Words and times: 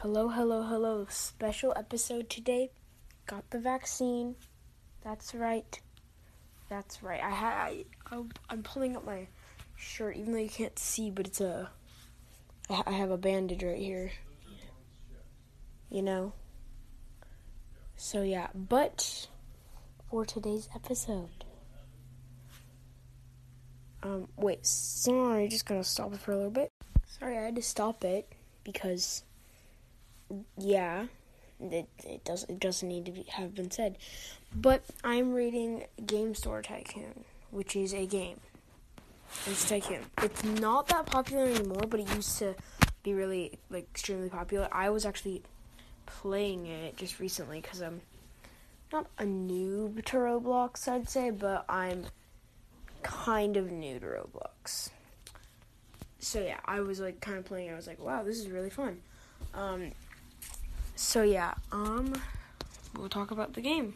Hello, 0.00 0.28
hello, 0.28 0.62
hello. 0.62 1.06
Special 1.08 1.72
episode 1.74 2.28
today. 2.28 2.70
Got 3.26 3.48
the 3.48 3.58
vaccine. 3.58 4.36
That's 5.02 5.34
right. 5.34 5.80
That's 6.68 7.02
right. 7.02 7.20
I 7.22 7.30
ha- 7.30 7.68
I, 7.70 7.84
I 8.10 8.22
I'm 8.50 8.62
pulling 8.62 8.94
up 8.94 9.06
my 9.06 9.26
shirt, 9.74 10.16
even 10.16 10.32
though 10.32 10.38
you 10.38 10.50
can't 10.50 10.78
see, 10.78 11.10
but 11.10 11.26
it's 11.26 11.40
a 11.40 11.70
I 12.68 12.92
have 12.92 13.10
a 13.10 13.16
bandage 13.16 13.62
right 13.62 13.78
here. 13.78 14.12
You 15.90 16.02
know. 16.02 16.34
So 17.96 18.20
yeah, 18.20 18.48
but 18.54 19.28
for 20.10 20.26
today's 20.26 20.68
episode. 20.74 21.44
Um, 24.02 24.28
wait, 24.36 24.64
sorry, 24.66 25.48
just 25.48 25.66
going 25.66 25.82
to 25.82 25.88
stop 25.88 26.12
it 26.12 26.20
for 26.20 26.32
a 26.32 26.36
little 26.36 26.50
bit. 26.50 26.70
Sorry, 27.18 27.38
I 27.38 27.42
had 27.42 27.56
to 27.56 27.62
stop 27.62 28.04
it 28.04 28.30
because, 28.62 29.24
yeah, 30.56 31.06
it, 31.60 31.88
it 32.04 32.24
does 32.24 32.44
it 32.48 32.60
doesn't 32.60 32.88
need 32.88 33.06
to 33.06 33.12
be, 33.12 33.22
have 33.30 33.54
been 33.54 33.70
said. 33.70 33.96
But 34.54 34.84
I'm 35.04 35.32
reading 35.32 35.84
Game 36.04 36.34
Store 36.34 36.62
Tycoon, 36.62 37.24
which 37.50 37.76
is 37.76 37.92
a 37.92 38.06
game. 38.06 38.40
It's 39.46 39.68
Tycoon. 39.68 40.02
It's 40.22 40.44
not 40.44 40.88
that 40.88 41.06
popular 41.06 41.44
anymore, 41.46 41.84
but 41.88 42.00
it 42.00 42.14
used 42.14 42.38
to 42.38 42.54
be 43.02 43.14
really 43.14 43.58
like 43.70 43.86
extremely 43.92 44.28
popular. 44.28 44.68
I 44.72 44.90
was 44.90 45.04
actually 45.04 45.42
playing 46.06 46.66
it 46.66 46.96
just 46.96 47.18
recently 47.18 47.60
because 47.60 47.80
I'm 47.80 48.00
not 48.92 49.06
a 49.18 49.24
noob 49.24 50.04
to 50.06 50.16
Roblox, 50.16 50.88
I'd 50.88 51.08
say, 51.08 51.30
but 51.30 51.64
I'm 51.68 52.06
kind 53.02 53.56
of 53.56 53.70
new 53.70 53.98
to 53.98 54.06
Roblox. 54.06 54.90
So 56.18 56.40
yeah, 56.40 56.58
I 56.64 56.80
was 56.80 57.00
like 57.00 57.20
kind 57.20 57.38
of 57.38 57.44
playing. 57.44 57.70
I 57.70 57.76
was 57.76 57.86
like, 57.86 58.02
wow, 58.02 58.22
this 58.22 58.38
is 58.38 58.48
really 58.48 58.70
fun. 58.70 58.98
Um, 59.54 59.92
so 60.96 61.22
yeah, 61.22 61.54
um, 61.70 62.12
we'll 62.96 63.08
talk 63.08 63.30
about 63.30 63.52
the 63.52 63.60
game. 63.60 63.94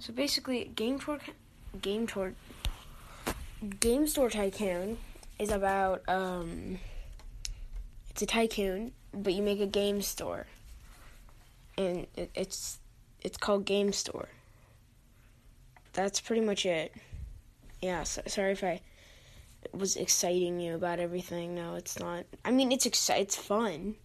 So 0.00 0.12
basically, 0.12 0.64
Game 0.74 0.98
Tour, 0.98 1.18
Game 1.80 2.06
Tour, 2.06 2.34
Game 3.78 4.08
Store 4.08 4.30
Tycoon 4.30 4.98
is 5.38 5.50
about 5.50 6.02
um, 6.08 6.78
it's 8.10 8.22
a 8.22 8.26
tycoon, 8.26 8.92
but 9.12 9.34
you 9.34 9.42
make 9.42 9.60
a 9.60 9.66
game 9.66 10.02
store, 10.02 10.46
and 11.76 12.06
it, 12.16 12.30
it's 12.34 12.78
it's 13.22 13.36
called 13.36 13.64
Game 13.64 13.92
Store. 13.92 14.28
That's 15.92 16.20
pretty 16.20 16.42
much 16.42 16.66
it. 16.66 16.94
Yeah, 17.82 18.04
so, 18.04 18.22
sorry 18.26 18.52
if 18.52 18.64
I 18.64 18.80
was 19.72 19.96
exciting 19.96 20.60
you 20.60 20.74
about 20.74 21.00
everything. 21.00 21.54
No, 21.54 21.74
it's 21.74 21.98
not. 21.98 22.24
I 22.44 22.50
mean, 22.50 22.72
it's 22.72 22.86
exci- 22.86 23.20
it's 23.20 23.36
fun, 23.36 23.96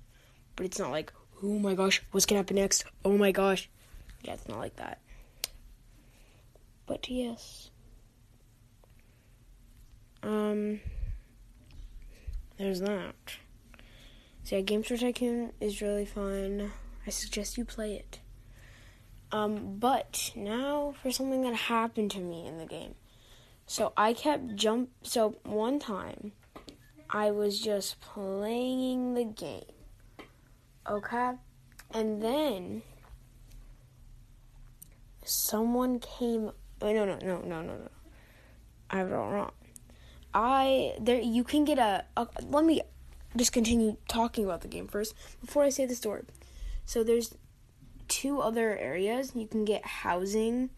but 0.55 0.65
it's 0.65 0.79
not 0.79 0.91
like, 0.91 1.11
oh 1.43 1.59
my 1.59 1.73
gosh, 1.73 2.01
what's 2.11 2.25
gonna 2.25 2.39
happen 2.39 2.55
next? 2.55 2.85
Oh 3.03 3.17
my 3.17 3.31
gosh. 3.31 3.69
Yeah, 4.23 4.33
it's 4.33 4.47
not 4.47 4.59
like 4.59 4.75
that. 4.77 4.99
But 6.85 7.09
yes. 7.09 7.69
Um, 10.23 10.79
there's 12.57 12.79
that. 12.79 13.15
So 14.43 14.55
yeah, 14.55 14.61
Game 14.61 14.83
Store 14.83 14.97
Tycoon 14.97 15.53
is 15.59 15.81
really 15.81 16.05
fun. 16.05 16.71
I 17.05 17.09
suggest 17.09 17.57
you 17.57 17.65
play 17.65 17.95
it. 17.95 18.19
Um, 19.31 19.77
but 19.79 20.31
now 20.35 20.93
for 21.01 21.11
something 21.11 21.41
that 21.41 21.53
happened 21.53 22.11
to 22.11 22.19
me 22.19 22.47
in 22.47 22.57
the 22.57 22.65
game. 22.65 22.95
So 23.67 23.93
I 23.97 24.13
kept 24.13 24.55
jump. 24.55 24.89
So 25.03 25.35
one 25.43 25.79
time, 25.79 26.31
I 27.09 27.31
was 27.31 27.59
just 27.59 27.99
playing 27.99 29.13
the 29.13 29.25
game. 29.25 29.74
Okay, 30.87 31.31
and 31.93 32.21
then 32.21 32.83
someone 35.23 35.99
came. 35.99 36.51
Oh, 36.81 36.93
no, 36.93 37.05
no, 37.05 37.17
no, 37.17 37.41
no, 37.41 37.61
no, 37.61 37.61
no. 37.61 37.89
I 38.89 38.97
have 38.97 39.07
it 39.07 39.13
all 39.13 39.31
wrong. 39.31 39.51
I 40.33 40.93
there 40.99 41.19
you 41.19 41.43
can 41.43 41.63
get 41.63 41.79
a, 41.79 42.05
a. 42.17 42.27
Let 42.49 42.65
me 42.65 42.81
just 43.35 43.51
continue 43.51 43.97
talking 44.07 44.45
about 44.45 44.61
the 44.61 44.67
game 44.67 44.87
first 44.87 45.15
before 45.41 45.63
I 45.63 45.69
say 45.69 45.85
the 45.85 45.95
story. 45.95 46.23
So 46.85 47.03
there's 47.03 47.35
two 48.07 48.41
other 48.41 48.77
areas. 48.77 49.31
You 49.35 49.47
can 49.47 49.65
get 49.65 49.85
housing 49.85 50.69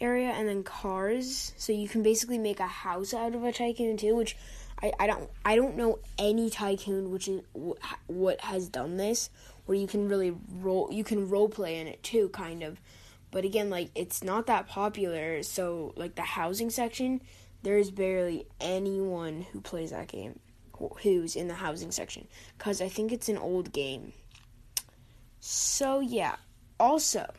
area 0.00 0.30
and 0.30 0.48
then 0.48 0.62
cars. 0.62 1.52
So 1.56 1.72
you 1.72 1.88
can 1.88 2.02
basically 2.02 2.38
make 2.38 2.60
a 2.60 2.66
house 2.66 3.12
out 3.12 3.34
of 3.34 3.44
a 3.44 3.52
tycoon 3.52 3.96
too, 3.96 4.16
which 4.16 4.36
I, 4.84 4.92
I 5.00 5.06
don't 5.06 5.30
I 5.46 5.56
don't 5.56 5.76
know 5.76 5.98
any 6.18 6.50
tycoon 6.50 7.10
which 7.10 7.26
is 7.26 7.40
what 8.06 8.40
has 8.42 8.68
done 8.68 8.98
this 8.98 9.30
where 9.64 9.78
you 9.78 9.86
can 9.86 10.08
really 10.10 10.36
role 10.60 10.90
you 10.92 11.02
can 11.02 11.30
role 11.30 11.48
play 11.48 11.78
in 11.78 11.86
it 11.86 12.02
too 12.02 12.28
kind 12.28 12.62
of. 12.62 12.78
But 13.30 13.46
again, 13.46 13.70
like 13.70 13.90
it's 13.94 14.22
not 14.22 14.46
that 14.46 14.68
popular. 14.68 15.42
So 15.42 15.94
like 15.96 16.16
the 16.16 16.22
housing 16.22 16.68
section, 16.68 17.22
there's 17.62 17.90
barely 17.90 18.46
anyone 18.60 19.46
who 19.52 19.62
plays 19.62 19.90
that 19.90 20.08
game 20.08 20.38
who's 21.02 21.34
in 21.34 21.48
the 21.48 21.54
housing 21.54 21.90
section 21.90 22.28
cuz 22.58 22.82
I 22.82 22.88
think 22.88 23.10
it's 23.10 23.30
an 23.30 23.38
old 23.38 23.72
game. 23.72 24.12
So 25.40 26.00
yeah. 26.00 26.36
Also, 26.78 27.32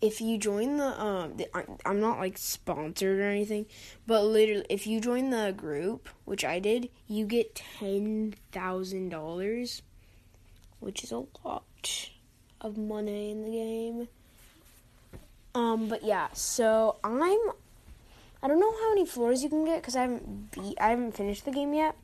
if 0.00 0.20
you 0.20 0.38
join 0.38 0.78
the 0.78 1.00
um 1.00 1.36
the, 1.36 1.48
I'm 1.84 2.00
not 2.00 2.18
like 2.18 2.38
sponsored 2.38 3.20
or 3.20 3.28
anything, 3.28 3.66
but 4.06 4.24
literally 4.24 4.64
if 4.68 4.86
you 4.86 5.00
join 5.00 5.30
the 5.30 5.52
group, 5.56 6.08
which 6.24 6.44
I 6.44 6.58
did, 6.58 6.88
you 7.06 7.26
get 7.26 7.62
$10,000, 7.80 9.82
which 10.80 11.04
is 11.04 11.12
a 11.12 11.24
lot 11.44 12.10
of 12.60 12.78
money 12.78 13.30
in 13.30 13.44
the 13.44 13.50
game. 13.50 14.08
Um 15.54 15.88
but 15.88 16.02
yeah, 16.02 16.28
so 16.32 16.96
I'm 17.04 17.38
I 18.42 18.48
don't 18.48 18.60
know 18.60 18.72
how 18.72 18.88
many 18.90 19.04
floors 19.04 19.42
you 19.42 19.50
can 19.50 19.66
get 19.66 19.82
cuz 19.82 19.96
I 19.96 20.02
haven't 20.02 20.52
beat 20.52 20.78
I 20.80 20.90
haven't 20.90 21.12
finished 21.12 21.44
the 21.44 21.50
game 21.50 21.74
yet. 21.74 21.96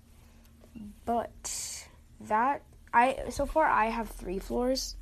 But 1.07 1.87
that 2.21 2.63
I 2.93 3.31
so 3.31 3.47
far 3.47 3.65
I 3.65 3.87
have 3.87 4.11
3 4.11 4.39
floors 4.39 4.97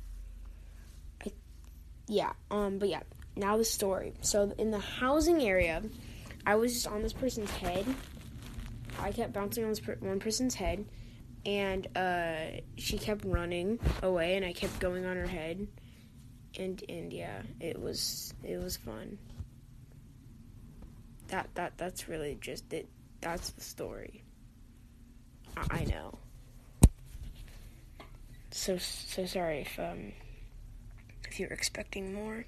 yeah, 2.07 2.33
um, 2.51 2.77
but 2.77 2.89
yeah, 2.89 3.01
now 3.35 3.57
the 3.57 3.65
story. 3.65 4.13
So 4.21 4.53
in 4.57 4.71
the 4.71 4.79
housing 4.79 5.41
area, 5.41 5.81
I 6.45 6.55
was 6.55 6.73
just 6.73 6.87
on 6.87 7.01
this 7.01 7.13
person's 7.13 7.51
head. 7.51 7.85
I 8.99 9.11
kept 9.11 9.33
bouncing 9.33 9.63
on 9.63 9.69
this 9.69 9.79
per- 9.79 9.97
one 9.99 10.19
person's 10.19 10.55
head, 10.55 10.85
and 11.45 11.87
uh, 11.97 12.61
she 12.77 12.97
kept 12.97 13.25
running 13.25 13.79
away, 14.03 14.35
and 14.35 14.45
I 14.45 14.53
kept 14.53 14.79
going 14.79 15.05
on 15.05 15.17
her 15.17 15.27
head, 15.27 15.67
and 16.57 16.83
and 16.87 17.11
yeah, 17.11 17.41
it 17.59 17.81
was 17.81 18.33
it 18.43 18.61
was 18.61 18.77
fun. 18.77 19.17
That 21.27 21.49
that 21.55 21.77
that's 21.77 22.07
really 22.07 22.37
just 22.39 22.71
it. 22.71 22.87
That's 23.21 23.49
the 23.49 23.61
story. 23.61 24.23
I, 25.57 25.79
I 25.79 25.85
know. 25.85 26.17
So 28.51 28.77
so 28.77 29.25
sorry 29.25 29.61
if 29.61 29.79
um 29.79 30.13
if 31.27 31.39
you 31.39 31.47
were 31.47 31.53
expecting 31.53 32.13
more. 32.13 32.45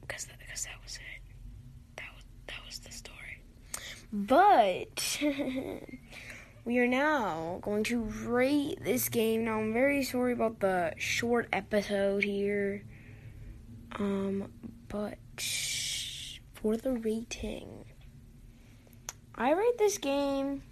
Because 0.00 0.26
that, 0.26 0.38
because 0.38 0.64
that 0.64 0.82
was 0.82 0.96
it. 0.96 1.22
That 1.96 2.06
was, 2.14 2.24
that 2.46 2.66
was 2.66 2.78
the 2.80 2.92
story. 2.92 3.42
But 4.12 5.18
we 6.64 6.78
are 6.78 6.86
now 6.86 7.58
going 7.62 7.84
to 7.84 8.02
rate 8.02 8.78
this 8.82 9.08
game. 9.08 9.44
Now, 9.44 9.60
I'm 9.60 9.72
very 9.72 10.02
sorry 10.02 10.32
about 10.32 10.60
the 10.60 10.92
short 10.98 11.48
episode 11.52 12.24
here. 12.24 12.84
Um, 13.96 14.52
but 14.88 15.18
for 16.54 16.76
the 16.76 16.92
rating, 16.92 17.84
I 19.34 19.52
rate 19.52 19.78
this 19.78 19.98
game 19.98 20.62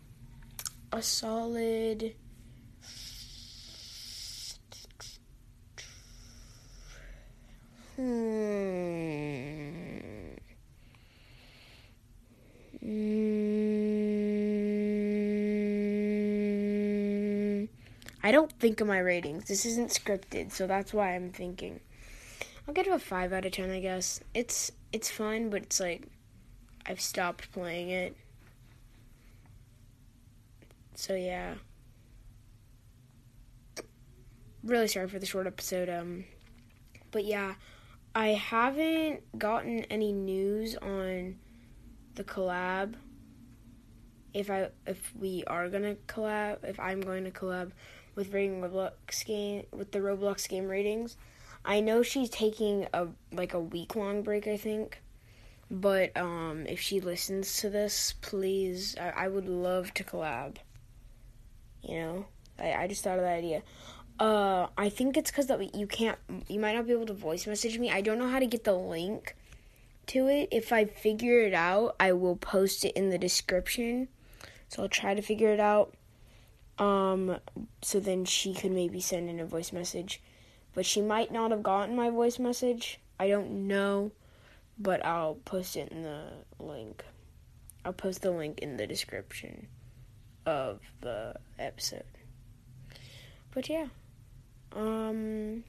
a 0.93 1.03
solid 1.03 2.15
Hmm. 8.01 8.07
Mm. 12.83 13.29
I 18.23 18.33
don't 18.33 18.51
think 18.59 18.81
of 18.81 18.87
my 18.87 18.99
ratings. 18.99 19.49
This 19.49 19.67
isn't 19.67 19.91
scripted, 19.91 20.51
so 20.51 20.67
that's 20.67 20.95
why 20.95 21.15
I'm 21.15 21.31
thinking. 21.31 21.81
I'll 22.67 22.73
give 22.73 22.87
it 22.87 22.93
a 22.93 22.99
five 22.99 23.35
out 23.35 23.45
of 23.45 23.53
ten. 23.53 23.71
I 23.71 23.81
guess 23.81 24.21
it's 24.33 24.73
it's 24.95 25.11
fun, 25.11 25.51
but 25.51 25.65
it's 25.65 25.79
like 25.79 26.07
I've 26.87 27.03
stopped 27.03 27.53
playing 27.53 27.91
it. 27.91 28.17
So 30.95 31.15
yeah. 31.15 31.57
Really 34.65 34.89
sorry 34.89 35.09
for 35.09 35.19
the 35.19 35.27
short 35.27 35.47
episode. 35.47 35.91
Um, 35.91 36.25
but 37.11 37.27
yeah. 37.27 37.57
I 38.15 38.29
haven't 38.29 39.39
gotten 39.39 39.85
any 39.85 40.13
news 40.13 40.77
on 40.77 41.37
the 42.15 42.25
collab. 42.25 42.95
If 44.33 44.51
I 44.51 44.71
if 44.87 45.13
we 45.17 45.45
are 45.47 45.69
gonna 45.69 45.97
collab, 46.07 46.65
if 46.65 46.79
I'm 46.79 47.01
going 47.01 47.25
to 47.25 47.31
collab 47.31 47.73
with 48.15 48.33
rating 48.33 48.61
Roblox 48.61 49.25
game 49.25 49.65
with 49.73 49.93
the 49.93 49.99
Roblox 50.01 50.49
game 50.49 50.69
ratings. 50.69 51.17
I 51.65 51.81
know 51.81 52.03
she's 52.03 52.31
taking 52.31 52.87
a 52.93 53.09
like 53.33 53.55
a 53.55 53.61
week 53.61 53.97
long 53.97 54.23
break, 54.23 54.47
I 54.47 54.57
think. 54.57 55.03
But 55.71 56.17
um, 56.17 56.67
if 56.69 56.81
she 56.81 57.01
listens 57.01 57.59
to 57.59 57.71
this, 57.71 58.15
please, 58.21 58.97
I, 59.01 59.25
I 59.25 59.29
would 59.29 59.49
love 59.49 59.95
to 59.95 60.05
collab. 60.05 60.57
You 61.83 62.01
know, 62.01 62.27
I, 62.59 62.73
I 62.73 62.87
just 62.89 63.05
thought 63.05 63.19
of 63.19 63.25
that 63.25 63.39
idea. 63.39 63.63
Uh, 64.21 64.67
I 64.77 64.91
think 64.91 65.17
it's 65.17 65.31
because 65.31 65.47
that 65.47 65.75
you 65.75 65.87
can't, 65.87 66.19
you 66.47 66.61
might 66.61 66.75
not 66.77 66.87
be 66.87 66.93
able 66.93 67.07
to 67.07 67.15
voice 67.15 67.47
message 67.47 67.79
me. 67.79 67.91
I 67.91 68.03
don't 68.03 68.19
know 68.19 68.29
how 68.29 68.39
to 68.39 68.47
get 68.47 68.65
the 68.65 68.75
link 68.75 69.35
to 70.09 70.29
it. 70.29 70.49
If 70.53 70.75
I 70.75 70.85
figure 70.85 71.41
it 71.41 71.55
out, 71.55 71.97
I 71.99 72.13
will 72.13 72.37
post 72.37 72.85
it 72.85 72.93
in 72.93 73.09
the 73.09 73.17
description. 73.17 74.09
So 74.69 74.83
I'll 74.83 74.91
try 74.91 75.15
to 75.15 75.23
figure 75.23 75.49
it 75.55 75.59
out. 75.59 75.95
Um, 76.79 77.39
so 77.81 77.99
then 77.99 78.27
she 78.27 78.53
could 78.53 78.73
maybe 78.73 79.01
send 79.01 79.31
in 79.31 79.41
a 79.41 79.47
voice 79.47 79.73
message. 79.73 80.21
But 80.75 80.85
she 80.85 81.01
might 81.01 81.33
not 81.33 81.51
have 81.51 81.63
gotten 81.63 81.97
my 81.97 82.11
voice 82.11 82.39
message. 82.39 83.01
I 83.19 83.29
don't 83.29 83.67
know. 83.69 84.13
But 84.79 85.05
I'll 85.05 85.37
post 85.47 85.77
it 85.77 85.91
in 85.91 86.03
the 86.03 86.25
link. 86.59 87.05
I'll 87.87 87.95
post 87.95 88.21
the 88.21 88.31
link 88.31 88.59
in 88.61 88.77
the 88.77 88.87
description 88.87 89.67
of 90.45 90.81
the 91.01 91.37
episode. 91.59 92.05
But 93.53 93.71
yeah. 93.71 93.87
Um 94.75 95.65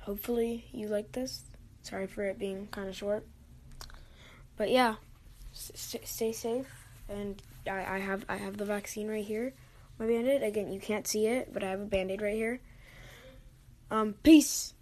hopefully 0.00 0.66
you 0.72 0.88
like 0.88 1.12
this. 1.12 1.44
Sorry 1.82 2.06
for 2.06 2.24
it 2.24 2.38
being 2.38 2.68
kind 2.70 2.88
of 2.88 2.96
short. 2.96 3.26
But 4.56 4.70
yeah, 4.70 4.96
st- 5.52 6.06
stay 6.06 6.32
safe 6.32 6.86
and 7.08 7.42
I, 7.66 7.96
I 7.96 7.98
have 7.98 8.24
I 8.28 8.36
have 8.36 8.56
the 8.56 8.64
vaccine 8.64 9.08
right 9.08 9.24
here. 9.24 9.52
My 9.98 10.06
band-aid. 10.06 10.42
Again, 10.42 10.72
you 10.72 10.80
can't 10.80 11.06
see 11.06 11.26
it, 11.26 11.52
but 11.52 11.62
I 11.62 11.68
have 11.68 11.80
a 11.80 11.84
band-aid 11.84 12.22
right 12.22 12.34
here. 12.34 12.60
Um, 13.90 14.14
peace. 14.22 14.72